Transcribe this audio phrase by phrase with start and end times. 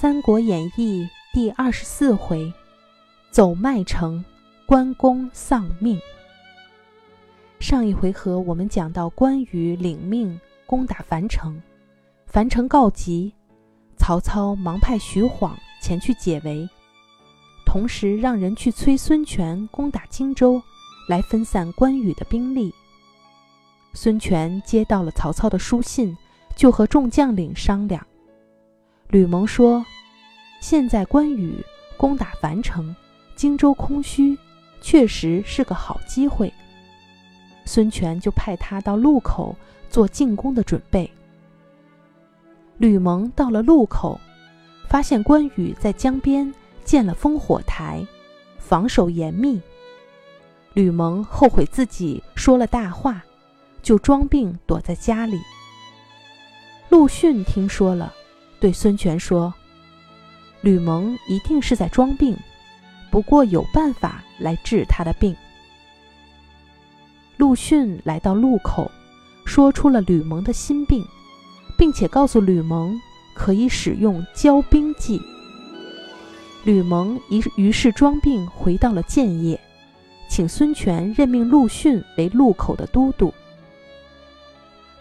[0.00, 1.02] 三国演义》
[1.34, 2.52] 第二十四回，
[3.32, 4.24] 走麦城，
[4.64, 5.98] 关公丧命。
[7.58, 11.60] 上一回合我们讲到关羽领命攻打樊城，
[12.26, 13.34] 樊城告急，
[13.96, 16.68] 曹操忙派徐晃前去解围，
[17.66, 20.62] 同时让人去催孙权攻打荆州，
[21.08, 22.72] 来分散关羽的兵力。
[23.94, 26.16] 孙权接到了曹操的书信，
[26.54, 28.06] 就和众将领商量。
[29.10, 29.84] 吕蒙说
[30.60, 31.64] ：“现在关羽
[31.96, 32.94] 攻打樊城，
[33.34, 34.36] 荆州空虚，
[34.82, 36.52] 确实是个好机会。”
[37.64, 39.56] 孙权就派他到路口
[39.88, 41.10] 做进攻的准备。
[42.76, 44.20] 吕蒙到了路口，
[44.90, 46.52] 发现关羽在江边
[46.84, 48.06] 建了烽火台，
[48.58, 49.58] 防守严密。
[50.74, 53.24] 吕蒙后悔自己说了大话，
[53.82, 55.40] 就装病躲在家里。
[56.90, 58.14] 陆逊听说了。
[58.60, 59.52] 对孙权说
[60.62, 62.36] ：“吕蒙一定是在装病，
[63.10, 65.34] 不过有办法来治他的病。”
[67.36, 68.90] 陆逊来到路口，
[69.44, 71.04] 说出了吕蒙的心病，
[71.76, 72.98] 并且告诉吕蒙
[73.34, 75.20] 可以使用交兵计。
[76.64, 79.58] 吕蒙于于是装病回到了建业，
[80.28, 83.32] 请孙权任命陆逊为路口的都督。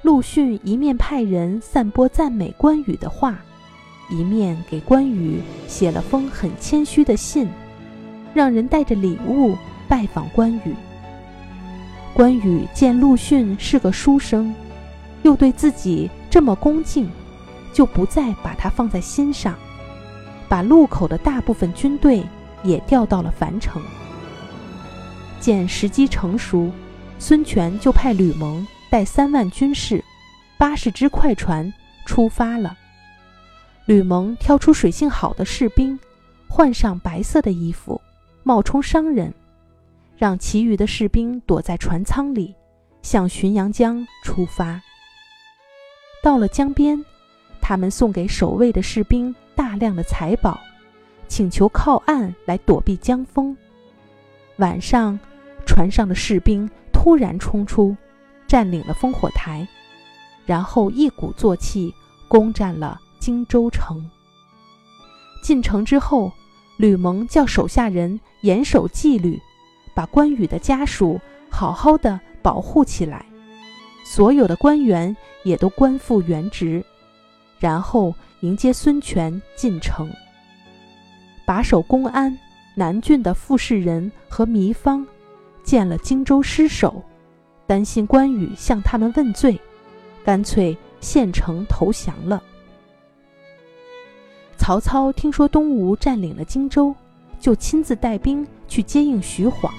[0.04, 3.38] 陆逊一面派人散播赞美关羽的话。
[4.10, 7.46] 一面给关羽写了封很谦虚的信，
[8.34, 10.74] 让人带着礼物拜访关羽。
[12.14, 14.56] 关羽见陆逊是个书生，
[15.24, 17.10] 又对自己这么恭敬，
[17.74, 19.56] 就不再把他放在心上，
[20.48, 22.24] 把路口的大部分军队
[22.64, 23.82] 也调到了樊城。
[25.42, 26.72] 见时机成熟，
[27.20, 30.04] 孙权就派吕蒙带三万军士、
[30.58, 31.72] 八十只快船
[32.06, 32.78] 出发了。
[33.86, 35.98] 吕蒙挑出水性好的士兵，
[36.48, 38.02] 换上白色的衣服，
[38.44, 39.34] 冒充商人，
[40.18, 42.54] 让其余的士兵躲在船舱里，
[43.02, 44.82] 向浔阳江出发。
[46.22, 47.04] 到了江边，
[47.62, 50.60] 他们送给守卫的士兵大量的财宝，
[51.28, 53.56] 请求靠岸来躲避江风。
[54.58, 55.18] 晚上，
[55.66, 57.96] 船上的士兵突然冲出，
[58.48, 59.68] 占领了烽火台，
[60.46, 61.94] 然后一鼓作气
[62.28, 63.02] 攻占了。
[63.20, 64.10] 荆州城。
[65.42, 66.32] 进城之后，
[66.78, 69.38] 吕蒙叫手下人严守纪律，
[69.94, 71.20] 把关羽的家属
[71.50, 73.26] 好好的保护起来，
[74.06, 76.86] 所有的官员也都官复原职，
[77.60, 80.10] 然后迎接孙权进城。
[81.46, 82.38] 把守公安
[82.76, 85.06] 南郡的傅士仁和糜芳
[85.64, 87.04] 见了荆州失守，
[87.68, 89.60] 担心关羽向他们问罪，
[90.24, 92.42] 干脆献城投降了。
[94.58, 96.96] 曹操听说东吴占领了荆州，
[97.42, 99.72] 就亲自带兵去接应徐晃。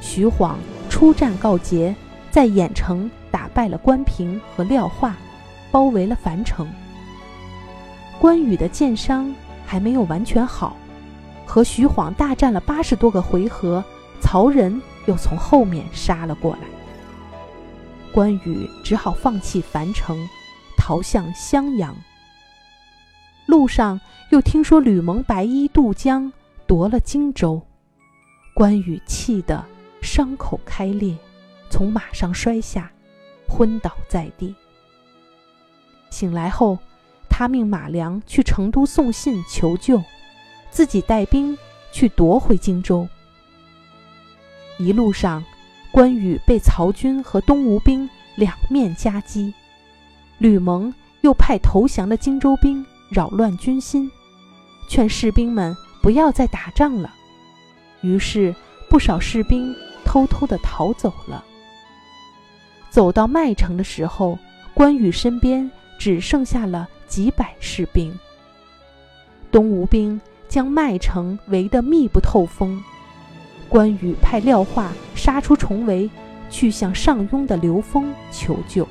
[0.00, 0.58] 徐晃
[0.90, 1.94] 出战告捷，
[2.30, 5.16] 在郾城打败了关平和廖化，
[5.70, 6.68] 包围了樊城。
[8.20, 9.32] 关羽的箭伤
[9.64, 10.76] 还没有完全好，
[11.46, 13.84] 和徐晃大战了八十多个回合，
[14.20, 16.77] 曹仁又从后面杀了过来。
[18.08, 20.28] 关羽只好放弃樊城，
[20.76, 21.96] 逃向襄阳。
[23.46, 26.32] 路上又听说吕蒙白衣渡江
[26.66, 27.62] 夺了荆州，
[28.54, 29.64] 关羽气得
[30.02, 31.16] 伤口开裂，
[31.70, 32.90] 从马上摔下，
[33.48, 34.54] 昏倒在地。
[36.10, 36.78] 醒来后，
[37.28, 40.02] 他命马良去成都送信求救，
[40.70, 41.56] 自己带兵
[41.92, 43.06] 去夺回荆州。
[44.78, 45.44] 一路上，
[45.98, 49.52] 关羽被曹军和东吴兵两面夹击，
[50.38, 52.86] 吕蒙又派投降的荆州兵。
[53.10, 54.08] 扰乱军心，
[54.88, 57.12] 劝士兵们不要再打仗了。
[58.02, 58.54] 于是，
[58.88, 61.44] 不少士兵偷偷地逃走了。
[62.90, 64.38] 走到麦城的时候，
[64.74, 68.16] 关羽身边只剩下了几百士兵。
[69.50, 72.80] 东吴兵将麦城围得密不透风。
[73.68, 76.08] 关羽派廖化杀出重围，
[76.48, 78.86] 去向上庸的刘封求救。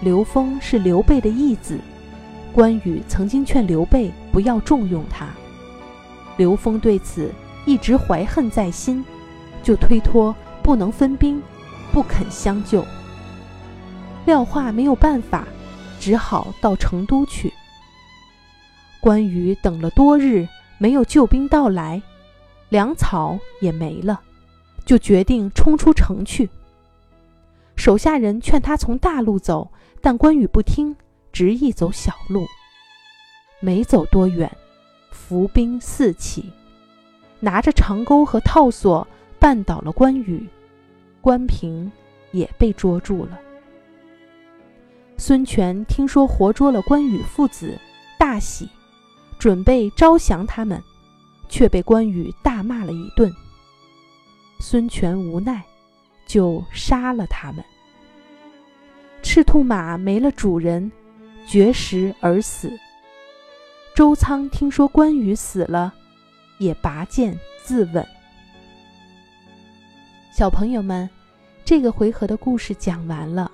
[0.00, 1.78] 刘封是刘备的义子。
[2.52, 5.26] 关羽曾经劝刘备不要重用他，
[6.36, 7.32] 刘封对此
[7.64, 9.02] 一直怀恨在心，
[9.62, 11.40] 就推脱不能分兵，
[11.92, 12.84] 不肯相救。
[14.26, 15.46] 廖化没有办法，
[15.98, 17.50] 只好到成都去。
[19.00, 20.46] 关羽等了多日，
[20.76, 22.02] 没有救兵到来，
[22.72, 24.18] 粮草也没了，
[24.86, 26.48] 就决定冲出城去。
[27.76, 29.70] 手下人劝他从大路走，
[30.00, 30.96] 但关羽不听。
[31.32, 32.46] 执意走小路，
[33.60, 34.50] 没走多远，
[35.10, 36.50] 伏兵四起，
[37.40, 39.06] 拿着长钩和套索
[39.40, 40.46] 绊倒了关羽，
[41.22, 41.90] 关平
[42.30, 43.38] 也被捉住了。
[45.16, 47.78] 孙权听说活捉了关羽父子，
[48.18, 48.68] 大喜，
[49.38, 50.82] 准备招降他们，
[51.52, 53.30] 却被关羽大骂了一顿。
[54.58, 55.62] 孙权无奈，
[56.26, 57.62] 就杀了他们。
[59.22, 60.90] 赤兔马没了主人，
[61.46, 62.72] 绝食而死。
[63.94, 65.92] 周仓听说关羽死了，
[66.58, 68.02] 也拔剑自刎。
[70.32, 71.08] 小朋友们，
[71.66, 73.52] 这个回合的故事讲完了。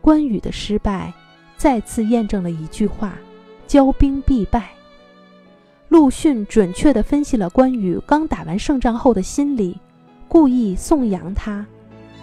[0.00, 1.14] 关羽的失败，
[1.56, 3.16] 再次验证了一句话：
[3.68, 4.70] 骄兵必败。
[5.92, 9.78] 陆逊准确地分析了关羽刚打完胜仗后的心理，
[10.26, 11.66] 故意颂扬他，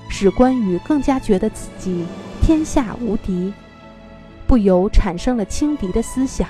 [0.10, 2.04] 使关羽更加觉得自己
[2.42, 3.54] 天下无敌，
[4.48, 6.50] 不由产生了轻敌的思想。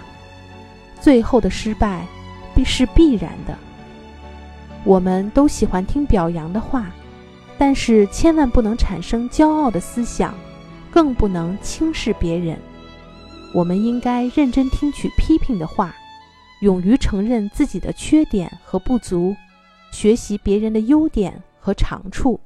[1.02, 2.06] 最后的失败，
[2.56, 3.54] 必是必然的。
[4.86, 6.90] 我们都喜欢听表扬的话，
[7.58, 10.34] 但是千万不能产生骄傲的思想，
[10.90, 12.58] 更不能轻视别人。
[13.54, 15.94] 我们应该认真听取批评的话。
[16.62, 19.36] 勇于承认自己的缺点和不足，
[19.92, 22.40] 学习别人的优点和长处。